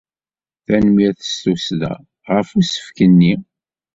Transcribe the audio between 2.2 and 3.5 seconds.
ɣef usefk-nni.